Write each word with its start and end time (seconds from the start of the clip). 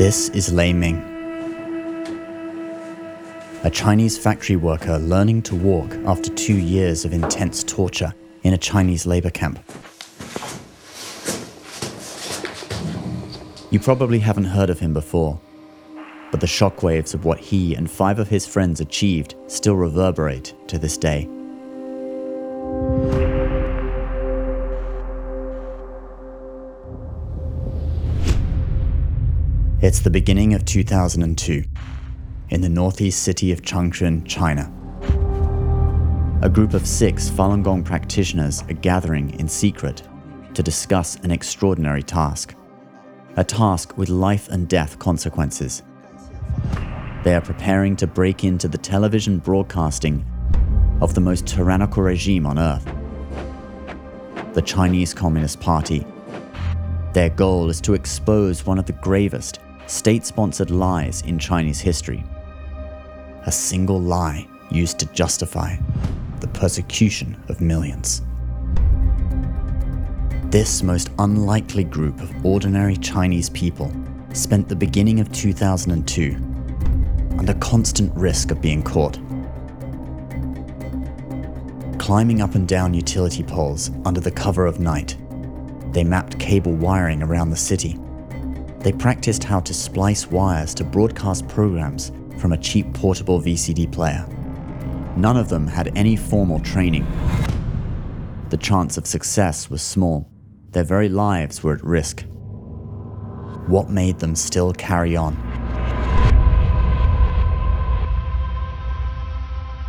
This 0.00 0.30
is 0.30 0.50
Lei 0.50 0.72
Ming, 0.72 0.96
a 3.64 3.70
Chinese 3.70 4.16
factory 4.16 4.56
worker 4.56 4.98
learning 4.98 5.42
to 5.42 5.54
walk 5.54 5.92
after 6.06 6.34
two 6.34 6.56
years 6.56 7.04
of 7.04 7.12
intense 7.12 7.62
torture 7.62 8.14
in 8.42 8.54
a 8.54 8.56
Chinese 8.56 9.04
labor 9.04 9.28
camp. 9.28 9.58
You 13.70 13.78
probably 13.78 14.20
haven't 14.20 14.44
heard 14.44 14.70
of 14.70 14.78
him 14.78 14.94
before, 14.94 15.38
but 16.30 16.40
the 16.40 16.46
shockwaves 16.46 17.12
of 17.12 17.26
what 17.26 17.38
he 17.38 17.74
and 17.74 17.90
five 17.90 18.18
of 18.18 18.28
his 18.28 18.46
friends 18.46 18.80
achieved 18.80 19.34
still 19.48 19.76
reverberate 19.76 20.54
to 20.68 20.78
this 20.78 20.96
day. 20.96 21.28
It's 29.82 30.00
the 30.00 30.10
beginning 30.10 30.52
of 30.52 30.66
2002 30.66 31.64
in 32.50 32.60
the 32.60 32.68
northeast 32.68 33.22
city 33.22 33.50
of 33.50 33.62
Changchun, 33.62 34.26
China. 34.26 34.70
A 36.42 36.50
group 36.50 36.74
of 36.74 36.86
six 36.86 37.30
Falun 37.30 37.62
Gong 37.62 37.82
practitioners 37.82 38.62
are 38.64 38.74
gathering 38.74 39.30
in 39.40 39.48
secret 39.48 40.02
to 40.52 40.62
discuss 40.62 41.16
an 41.20 41.30
extraordinary 41.30 42.02
task. 42.02 42.54
A 43.38 43.44
task 43.44 43.96
with 43.96 44.10
life 44.10 44.50
and 44.50 44.68
death 44.68 44.98
consequences. 44.98 45.82
They 47.24 47.34
are 47.34 47.40
preparing 47.40 47.96
to 47.96 48.06
break 48.06 48.44
into 48.44 48.68
the 48.68 48.76
television 48.76 49.38
broadcasting 49.38 50.26
of 51.00 51.14
the 51.14 51.22
most 51.22 51.46
tyrannical 51.46 52.02
regime 52.02 52.44
on 52.44 52.58
earth 52.58 52.84
the 54.52 54.60
Chinese 54.60 55.14
Communist 55.14 55.58
Party. 55.58 56.04
Their 57.14 57.30
goal 57.30 57.70
is 57.70 57.80
to 57.82 57.94
expose 57.94 58.66
one 58.66 58.78
of 58.78 58.84
the 58.84 58.92
gravest 58.92 59.58
state 59.90 60.24
sponsored 60.24 60.70
lies 60.70 61.20
in 61.22 61.36
Chinese 61.36 61.80
history. 61.80 62.22
A 63.46 63.52
single 63.52 64.00
lie 64.00 64.46
used 64.70 65.00
to 65.00 65.06
justify 65.06 65.74
the 66.38 66.46
persecution 66.48 67.36
of 67.48 67.60
millions. 67.60 68.22
This 70.44 70.84
most 70.84 71.10
unlikely 71.18 71.84
group 71.84 72.20
of 72.20 72.46
ordinary 72.46 72.96
Chinese 72.96 73.50
people 73.50 73.92
spent 74.32 74.68
the 74.68 74.76
beginning 74.76 75.18
of 75.18 75.32
2002 75.32 76.36
under 77.36 77.54
constant 77.54 78.14
risk 78.14 78.52
of 78.52 78.62
being 78.62 78.82
caught. 78.82 79.18
Climbing 81.98 82.40
up 82.40 82.54
and 82.54 82.68
down 82.68 82.94
utility 82.94 83.42
poles 83.42 83.90
under 84.04 84.20
the 84.20 84.30
cover 84.30 84.66
of 84.66 84.78
night, 84.78 85.16
they 85.92 86.04
mapped 86.04 86.38
cable 86.38 86.72
wiring 86.74 87.22
around 87.24 87.50
the 87.50 87.56
city 87.56 87.98
they 88.80 88.92
practiced 88.92 89.44
how 89.44 89.60
to 89.60 89.74
splice 89.74 90.26
wires 90.26 90.74
to 90.74 90.84
broadcast 90.84 91.46
programs 91.48 92.12
from 92.38 92.52
a 92.52 92.56
cheap 92.56 92.92
portable 92.94 93.40
VCD 93.40 93.92
player. 93.92 94.26
None 95.16 95.36
of 95.36 95.50
them 95.50 95.66
had 95.66 95.92
any 95.96 96.16
formal 96.16 96.60
training. 96.60 97.06
The 98.48 98.56
chance 98.56 98.96
of 98.96 99.06
success 99.06 99.68
was 99.68 99.82
small. 99.82 100.30
Their 100.70 100.84
very 100.84 101.10
lives 101.10 101.62
were 101.62 101.74
at 101.74 101.84
risk. 101.84 102.24
What 103.66 103.90
made 103.90 104.18
them 104.18 104.34
still 104.34 104.72
carry 104.72 105.14
on? 105.14 105.34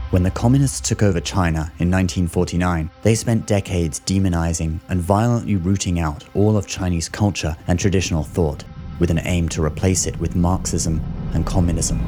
When 0.09 0.23
the 0.23 0.31
communists 0.31 0.81
took 0.81 1.01
over 1.01 1.21
China 1.21 1.71
in 1.79 1.89
1949, 1.89 2.89
they 3.01 3.15
spent 3.15 3.47
decades 3.47 4.01
demonizing 4.01 4.81
and 4.89 4.99
violently 4.99 5.55
rooting 5.55 6.01
out 6.01 6.25
all 6.35 6.57
of 6.57 6.67
Chinese 6.67 7.07
culture 7.07 7.55
and 7.67 7.79
traditional 7.79 8.23
thought 8.23 8.65
with 8.99 9.11
an 9.11 9.21
aim 9.25 9.49
to 9.49 9.63
replace 9.63 10.05
it 10.05 10.19
with 10.19 10.35
Marxism 10.35 11.01
and 11.33 11.45
communism. 11.45 11.99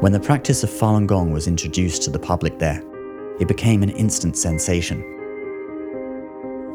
When 0.00 0.12
the 0.12 0.20
practice 0.20 0.64
of 0.64 0.70
Falun 0.70 1.06
Gong 1.06 1.30
was 1.30 1.46
introduced 1.46 2.02
to 2.02 2.10
the 2.10 2.18
public 2.18 2.58
there, 2.58 2.82
it 3.38 3.46
became 3.46 3.82
an 3.82 3.90
instant 3.90 4.36
sensation. 4.36 5.00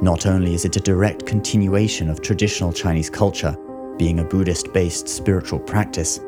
Not 0.01 0.25
only 0.25 0.53
is 0.53 0.63
it 0.63 0.75
a 0.77 0.79
direct 0.79 1.25
continuation 1.25 2.09
of 2.09 2.21
traditional 2.21 2.71
Chinese 2.71 3.09
culture, 3.09 3.57
being 3.97 4.19
a 4.19 4.23
Buddhist 4.23 4.71
based 4.71 5.09
spiritual 5.09 5.59
practice, 5.59 6.19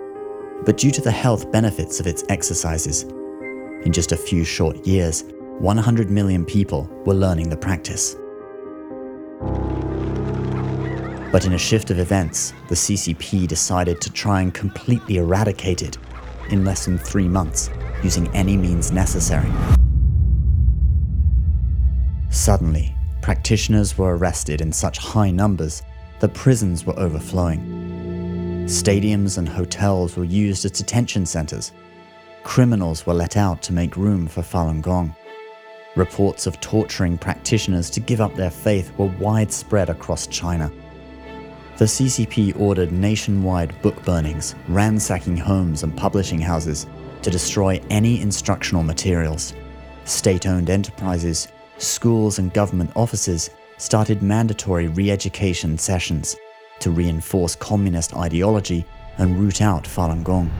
but 0.66 0.78
due 0.78 0.92
to 0.92 1.02
the 1.02 1.12
health 1.12 1.52
benefits 1.52 2.00
of 2.00 2.08
its 2.08 2.24
exercises, 2.30 3.04
in 3.86 3.94
just 3.94 4.12
a 4.12 4.18
few 4.18 4.44
short 4.44 4.86
years, 4.86 5.24
100 5.60 6.10
million 6.10 6.44
people 6.46 6.90
were 7.06 7.14
learning 7.14 7.50
the 7.50 7.58
practice. 7.58 8.16
But 11.32 11.46
in 11.46 11.54
a 11.54 11.60
shift 11.60 11.92
of 11.92 12.00
events, 12.00 12.54
the 12.70 12.76
CCP 12.76 13.48
decided 13.48 14.02
to 14.02 14.12
try 14.12 14.42
and 14.42 14.54
completely 14.54 15.18
eradicate 15.18 15.84
it 15.84 15.98
in 16.50 16.66
less 16.66 16.86
than 16.86 16.98
three 16.98 17.28
months, 17.28 17.70
using 18.04 18.28
any 18.36 18.58
means 18.58 18.92
necessary. 18.92 19.52
Suddenly, 22.32 22.96
practitioners 23.22 23.98
were 23.98 24.18
arrested 24.18 24.62
in 24.62 24.72
such 24.72 24.98
high 24.98 25.30
numbers 25.30 25.84
that 26.20 26.34
prisons 26.34 26.86
were 26.86 26.98
overflowing. 27.00 28.66
Stadiums 28.66 29.38
and 29.38 29.48
hotels 29.48 30.16
were 30.18 30.24
used 30.24 30.66
as 30.66 30.72
detention 30.72 31.26
centers. 31.26 31.72
Criminals 32.44 33.06
were 33.06 33.14
let 33.14 33.38
out 33.38 33.62
to 33.64 33.74
make 33.74 33.98
room 33.98 34.28
for 34.28 34.42
Falun 34.42 34.82
Gong. 34.82 35.16
Reports 35.96 36.48
of 36.48 36.60
torturing 36.62 37.18
practitioners 37.18 37.90
to 37.92 38.00
give 38.00 38.22
up 38.22 38.34
their 38.36 38.50
faith 38.50 38.92
were 38.98 39.14
widespread 39.20 39.90
across 39.90 40.28
China. 40.28 40.72
The 41.80 41.86
CCP 41.86 42.60
ordered 42.60 42.92
nationwide 42.92 43.82
book 43.82 44.04
burnings, 44.04 44.54
ransacking 44.68 45.38
homes 45.38 45.84
and 45.84 45.96
publishing 45.96 46.42
houses 46.42 46.88
to 47.22 47.30
destroy 47.30 47.82
any 47.90 48.20
instructional 48.20 48.84
materials. 48.84 49.54
State 50.04 50.46
owned 50.46 50.70
enterprises, 50.70 51.48
schools, 51.78 52.38
and 52.38 52.52
government 52.52 52.92
offices 52.98 53.52
started 53.78 54.22
mandatory 54.22 54.90
re 54.90 55.10
education 55.10 55.78
sessions 55.78 56.36
to 56.80 56.92
reinforce 56.92 57.56
communist 57.56 58.14
ideology 58.14 58.86
and 59.18 59.40
root 59.40 59.62
out 59.62 59.86
Falun 59.86 60.22
Gong. 60.22 60.52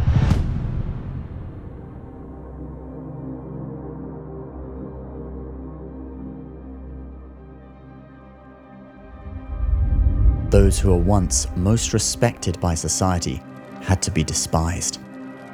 Those 10.50 10.80
who 10.80 10.90
were 10.90 10.98
once 10.98 11.48
most 11.56 11.94
respected 11.94 12.60
by 12.60 12.74
society 12.74 13.40
had 13.82 14.02
to 14.02 14.10
be 14.10 14.24
despised. 14.24 15.00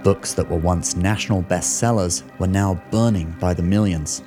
Books 0.03 0.33
that 0.33 0.49
were 0.49 0.57
once 0.57 0.95
national 0.95 1.43
bestsellers 1.43 2.23
were 2.39 2.47
now 2.47 2.81
burning 2.91 3.35
by 3.37 3.53
the 3.53 3.61
millions. 3.61 4.23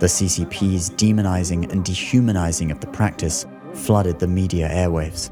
The 0.00 0.06
CCP's 0.06 0.90
demonizing 0.90 1.72
and 1.72 1.82
dehumanizing 1.82 2.70
of 2.70 2.80
the 2.80 2.88
practice 2.88 3.46
flooded 3.72 4.18
the 4.18 4.26
media 4.26 4.68
airwaves. 4.68 5.30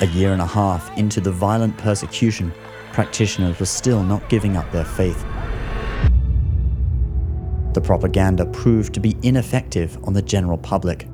A 0.00 0.06
year 0.06 0.32
and 0.32 0.42
a 0.42 0.46
half 0.46 0.96
into 0.98 1.20
the 1.20 1.30
violent 1.30 1.76
persecution, 1.78 2.52
practitioners 2.92 3.60
were 3.60 3.66
still 3.66 4.02
not 4.02 4.28
giving 4.28 4.56
up 4.56 4.70
their 4.72 4.84
faith 4.84 5.24
the 7.78 7.86
propaganda 7.86 8.44
proved 8.46 8.92
to 8.92 8.98
be 8.98 9.16
ineffective 9.22 9.96
on 10.02 10.12
the 10.12 10.20
general 10.20 10.58
public. 10.58 11.06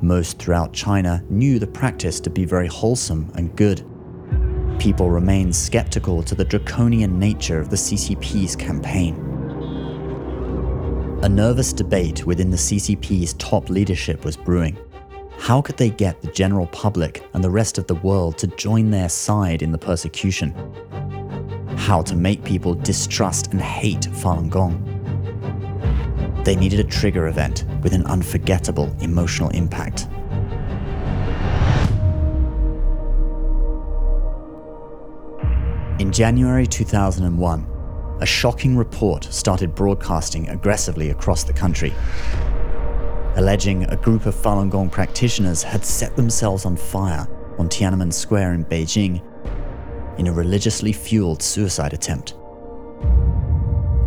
Most 0.00 0.40
throughout 0.40 0.72
China 0.72 1.22
knew 1.30 1.60
the 1.60 1.66
practice 1.68 2.18
to 2.18 2.28
be 2.28 2.44
very 2.44 2.66
wholesome 2.66 3.30
and 3.36 3.54
good. 3.54 3.86
People 4.80 5.10
remained 5.10 5.54
skeptical 5.54 6.24
to 6.24 6.34
the 6.34 6.44
draconian 6.44 7.20
nature 7.20 7.60
of 7.60 7.70
the 7.70 7.76
CCP's 7.76 8.56
campaign. 8.56 9.14
A 11.22 11.28
nervous 11.28 11.72
debate 11.72 12.26
within 12.26 12.50
the 12.50 12.56
CCP's 12.56 13.34
top 13.34 13.70
leadership 13.70 14.24
was 14.24 14.36
brewing. 14.36 14.76
How 15.38 15.62
could 15.62 15.76
they 15.76 15.90
get 15.90 16.20
the 16.20 16.32
general 16.32 16.66
public 16.66 17.24
and 17.32 17.44
the 17.44 17.50
rest 17.50 17.78
of 17.78 17.86
the 17.86 17.94
world 17.94 18.38
to 18.38 18.48
join 18.48 18.90
their 18.90 19.08
side 19.08 19.62
in 19.62 19.70
the 19.70 19.78
persecution? 19.78 20.52
How 21.76 22.02
to 22.02 22.16
make 22.16 22.42
people 22.42 22.74
distrust 22.74 23.52
and 23.52 23.60
hate 23.60 24.08
Falun 24.10 24.50
Gong? 24.50 24.91
They 26.44 26.56
needed 26.56 26.80
a 26.80 26.84
trigger 26.84 27.28
event 27.28 27.64
with 27.82 27.92
an 27.92 28.04
unforgettable 28.06 28.94
emotional 29.00 29.50
impact. 29.50 30.08
In 36.00 36.10
January 36.10 36.66
2001, 36.66 37.66
a 38.20 38.26
shocking 38.26 38.76
report 38.76 39.24
started 39.24 39.74
broadcasting 39.74 40.48
aggressively 40.48 41.10
across 41.10 41.44
the 41.44 41.52
country, 41.52 41.94
alleging 43.36 43.84
a 43.84 43.96
group 43.96 44.26
of 44.26 44.34
Falun 44.34 44.68
Gong 44.68 44.90
practitioners 44.90 45.62
had 45.62 45.84
set 45.84 46.16
themselves 46.16 46.66
on 46.66 46.76
fire 46.76 47.28
on 47.58 47.68
Tiananmen 47.68 48.12
Square 48.12 48.54
in 48.54 48.64
Beijing 48.64 49.22
in 50.18 50.26
a 50.26 50.32
religiously 50.32 50.92
fueled 50.92 51.40
suicide 51.40 51.92
attempt. 51.92 52.34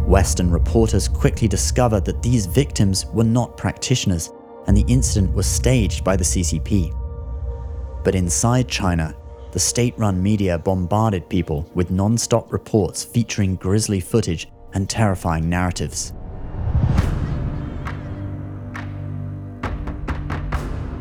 Western 0.07 0.51
reporters 0.51 1.07
quickly 1.07 1.47
discovered 1.47 2.05
that 2.05 2.21
these 2.21 2.45
victims 2.45 3.07
were 3.07 3.23
not 3.23 3.57
practitioners 3.57 4.31
and 4.67 4.77
the 4.77 4.85
incident 4.87 5.33
was 5.33 5.47
staged 5.47 6.03
by 6.03 6.15
the 6.15 6.23
CCP. 6.23 6.95
But 8.03 8.13
inside 8.13 8.67
China, 8.67 9.15
the 9.51 9.59
state 9.59 9.97
run 9.97 10.21
media 10.21 10.59
bombarded 10.59 11.27
people 11.27 11.67
with 11.73 11.89
non 11.89 12.19
stop 12.19 12.53
reports 12.53 13.03
featuring 13.03 13.55
grisly 13.55 13.99
footage 13.99 14.47
and 14.73 14.87
terrifying 14.87 15.49
narratives. 15.49 16.13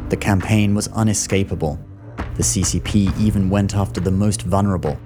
The 0.08 0.16
campaign 0.18 0.74
was 0.74 0.88
unescapable. 0.88 1.78
The 2.16 2.42
CCP 2.42 3.20
even 3.20 3.50
went 3.50 3.76
after 3.76 4.00
the 4.00 4.10
most 4.10 4.42
vulnerable, 4.42 4.96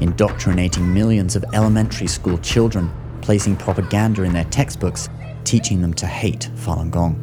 indoctrinating 0.00 0.92
millions 0.92 1.36
of 1.36 1.44
elementary 1.52 2.08
school 2.08 2.38
children, 2.38 2.90
placing 3.24 3.56
propaganda 3.56 4.22
in 4.22 4.34
their 4.34 4.44
textbooks, 4.44 5.08
teaching 5.44 5.80
them 5.80 5.94
to 5.94 6.06
hate 6.06 6.50
Falun 6.56 6.90
Gong. 6.90 7.18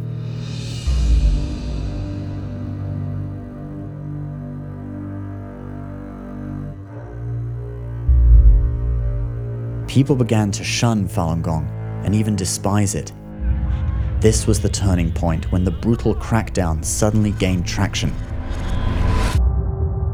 People 9.87 10.15
began 10.15 10.49
to 10.51 10.63
shun 10.63 11.07
Falun 11.07 11.43
Gong 11.43 11.67
and 12.03 12.15
even 12.15 12.35
despise 12.35 12.95
it. 12.95 13.11
This 14.19 14.47
was 14.47 14.59
the 14.59 14.69
turning 14.69 15.11
point 15.11 15.51
when 15.51 15.63
the 15.63 15.69
brutal 15.69 16.15
crackdown 16.15 16.83
suddenly 16.83 17.31
gained 17.33 17.67
traction. 17.67 18.11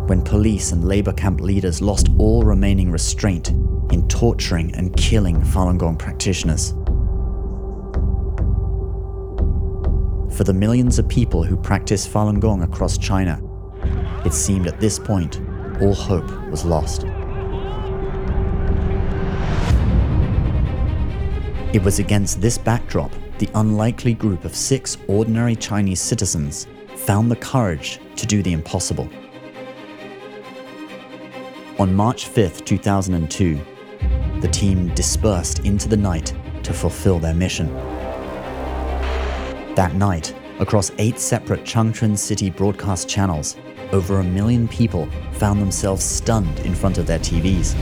When 0.07 0.21
police 0.21 0.71
and 0.71 0.85
labor 0.85 1.11
camp 1.11 1.41
leaders 1.41 1.81
lost 1.81 2.07
all 2.17 2.43
remaining 2.43 2.89
restraint 2.89 3.49
in 3.91 4.07
torturing 4.07 4.73
and 4.73 4.95
killing 4.95 5.35
Falun 5.41 5.77
Gong 5.77 5.97
practitioners. 5.97 6.71
For 10.37 10.45
the 10.45 10.53
millions 10.53 10.97
of 10.97 11.09
people 11.09 11.43
who 11.43 11.57
practice 11.57 12.07
Falun 12.07 12.39
Gong 12.39 12.63
across 12.63 12.97
China, 12.97 13.41
it 14.25 14.31
seemed 14.31 14.67
at 14.67 14.79
this 14.79 14.97
point 14.97 15.41
all 15.81 15.93
hope 15.93 16.31
was 16.49 16.63
lost. 16.63 17.03
It 21.73 21.83
was 21.83 21.99
against 21.99 22.39
this 22.39 22.57
backdrop 22.57 23.11
the 23.39 23.49
unlikely 23.55 24.13
group 24.13 24.45
of 24.45 24.55
six 24.55 24.97
ordinary 25.09 25.57
Chinese 25.57 25.99
citizens 25.99 26.65
found 26.95 27.29
the 27.29 27.35
courage 27.35 27.99
to 28.15 28.25
do 28.25 28.41
the 28.41 28.53
impossible. 28.53 29.09
On 31.79 31.93
March 31.93 32.25
5, 32.25 32.65
2002, 32.65 33.59
the 34.41 34.47
team 34.47 34.87
dispersed 34.95 35.59
into 35.59 35.87
the 35.87 35.95
night 35.95 36.33
to 36.63 36.73
fulfill 36.73 37.19
their 37.19 37.35
mission. 37.35 37.71
That 39.75 39.93
night, 39.93 40.33
across 40.59 40.91
eight 40.97 41.19
separate 41.19 41.65
Changchun 41.65 42.17
city 42.17 42.49
broadcast 42.49 43.07
channels, 43.07 43.57
over 43.91 44.17
a 44.19 44.23
million 44.23 44.67
people 44.67 45.07
found 45.33 45.61
themselves 45.61 46.03
stunned 46.03 46.59
in 46.61 46.73
front 46.73 46.97
of 46.97 47.05
their 47.05 47.19
TVs. 47.19 47.75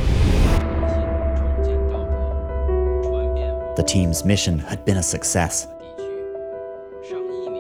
The 3.78 3.84
team's 3.84 4.26
mission 4.26 4.60
had 4.60 4.84
been 4.84 4.98
a 4.98 5.04
success. 5.04 5.68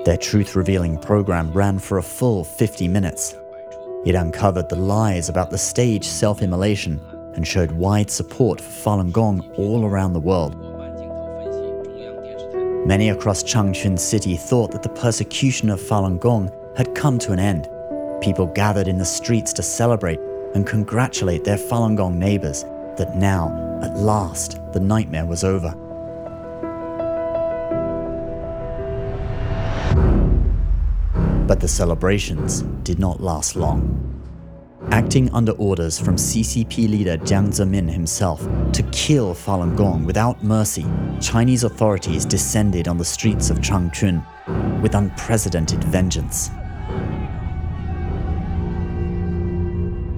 Their 0.04 0.18
truth 0.20 0.58
revealing 0.58 0.98
program 0.98 1.54
ran 1.54 1.80
for 1.80 1.98
a 1.98 2.04
full 2.04 2.44
50 2.44 2.90
minutes. 2.90 3.36
It 4.06 4.14
uncovered 4.14 4.70
the 4.70 4.76
lies 4.76 5.30
about 5.30 5.50
the 5.50 5.58
staged 5.58 6.06
self 6.06 6.44
immolation 6.44 7.02
and 7.34 7.46
showed 7.46 7.72
wide 7.72 8.12
support 8.12 8.62
for 8.62 8.70
Falun 8.70 9.12
Gong 9.12 9.42
all 9.58 9.84
around 9.84 10.14
the 10.14 10.20
world. 10.20 10.56
Many 12.88 13.10
across 13.10 13.44
Changchun 13.44 13.98
City 13.98 14.38
thought 14.38 14.72
that 14.72 14.84
the 14.84 14.90
persecution 14.90 15.72
of 15.72 15.82
Falun 15.82 16.20
Gong 16.20 16.52
had 16.78 16.94
come 16.94 17.18
to 17.20 17.32
an 17.32 17.40
end. 17.40 17.68
People 18.22 18.46
gathered 18.46 18.88
in 18.88 19.00
the 19.00 19.06
streets 19.06 19.52
to 19.54 19.64
celebrate 19.64 20.20
and 20.54 20.68
congratulate 20.68 21.44
their 21.44 21.58
Falun 21.58 21.98
Gong 21.98 22.20
neighbors 22.20 22.64
that 22.98 23.16
now, 23.16 23.80
at 23.82 23.98
last, 23.98 24.60
the 24.72 24.80
nightmare 24.80 25.26
was 25.26 25.44
over. 25.44 25.74
But 31.48 31.60
the 31.60 31.68
celebrations 31.68 32.62
did 32.84 33.00
not 33.00 33.22
last 33.22 33.56
long. 33.56 34.02
Acting 34.92 35.32
under 35.32 35.52
orders 35.54 36.00
from 36.00 36.16
CCP 36.16 36.90
leader 36.90 37.18
Jiang 37.18 37.50
Zemin 37.50 37.90
himself 37.90 38.48
to 38.74 38.84
kill 38.92 39.34
Falun 39.34 39.76
Gong 39.76 40.06
without 40.06 40.44
mercy, 40.44 40.86
Chinese 41.22 41.64
authorities 41.64 42.26
descended 42.26 42.88
on 42.88 42.98
the 42.98 43.06
streets 43.06 43.50
of 43.50 43.58
Changchun 43.60 44.24
with 44.82 44.96
unprecedented 44.96 45.84
vengeance. 45.86 46.50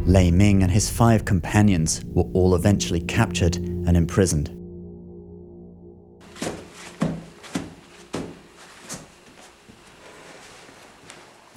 Lei 0.06 0.32
Ming 0.32 0.64
and 0.64 0.72
his 0.72 0.90
five 0.90 1.26
companions 1.26 2.02
were 2.08 2.30
all 2.34 2.56
eventually 2.56 3.02
captured 3.02 3.58
and 3.58 3.98
imprisoned. 3.98 4.57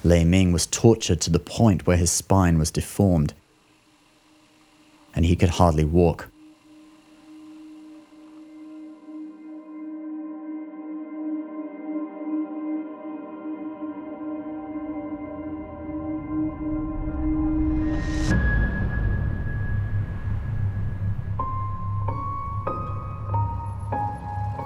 Lei 0.03 0.23
Ming 0.23 0.51
was 0.51 0.65
tortured 0.65 1.21
to 1.21 1.29
the 1.29 1.37
point 1.37 1.85
where 1.85 1.97
his 1.97 2.09
spine 2.09 2.57
was 2.57 2.71
deformed, 2.71 3.35
and 5.15 5.25
he 5.25 5.35
could 5.35 5.49
hardly 5.49 5.85
walk. 5.85 6.27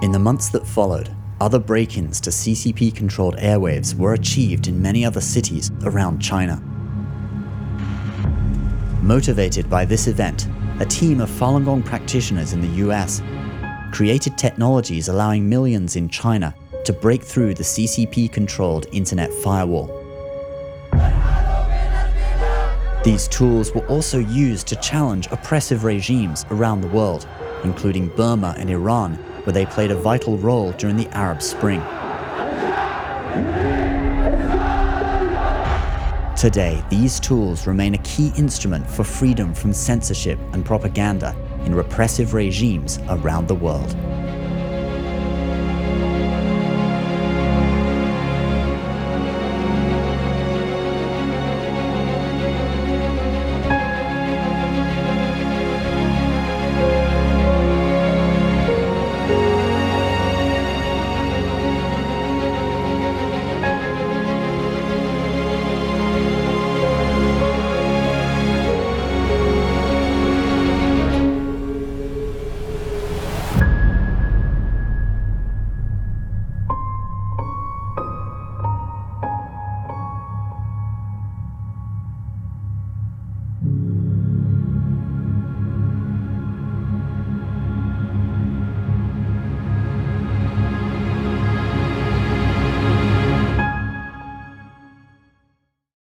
In 0.00 0.12
the 0.12 0.18
months 0.18 0.48
that 0.50 0.66
followed, 0.66 1.14
other 1.40 1.58
break 1.58 1.98
ins 1.98 2.20
to 2.22 2.30
CCP 2.30 2.94
controlled 2.94 3.36
airwaves 3.36 3.94
were 3.94 4.14
achieved 4.14 4.68
in 4.68 4.80
many 4.80 5.04
other 5.04 5.20
cities 5.20 5.70
around 5.84 6.20
China. 6.20 6.62
Motivated 9.02 9.68
by 9.68 9.84
this 9.84 10.06
event, 10.06 10.48
a 10.80 10.86
team 10.86 11.20
of 11.20 11.30
Falun 11.30 11.64
Gong 11.64 11.82
practitioners 11.82 12.52
in 12.52 12.60
the 12.60 12.84
US 12.86 13.22
created 13.92 14.36
technologies 14.36 15.08
allowing 15.08 15.48
millions 15.48 15.96
in 15.96 16.08
China 16.08 16.54
to 16.84 16.92
break 16.92 17.22
through 17.22 17.54
the 17.54 17.62
CCP 17.62 18.32
controlled 18.32 18.86
internet 18.92 19.32
firewall. 19.32 19.88
These 23.04 23.28
tools 23.28 23.72
were 23.72 23.86
also 23.86 24.18
used 24.18 24.66
to 24.68 24.76
challenge 24.76 25.28
oppressive 25.30 25.84
regimes 25.84 26.44
around 26.50 26.80
the 26.80 26.88
world, 26.88 27.28
including 27.62 28.08
Burma 28.08 28.54
and 28.58 28.68
Iran, 28.68 29.18
where 29.46 29.54
they 29.54 29.64
played 29.64 29.92
a 29.92 29.96
vital 29.96 30.36
role 30.38 30.72
during 30.72 30.96
the 30.96 31.08
Arab 31.10 31.40
Spring. 31.40 31.80
Today, 36.36 36.84
these 36.90 37.20
tools 37.20 37.66
remain 37.66 37.94
a 37.94 37.98
key 37.98 38.32
instrument 38.36 38.90
for 38.90 39.04
freedom 39.04 39.54
from 39.54 39.72
censorship 39.72 40.38
and 40.52 40.64
propaganda 40.64 41.34
in 41.64 41.74
repressive 41.74 42.34
regimes 42.34 42.98
around 43.08 43.46
the 43.46 43.54
world. 43.54 43.96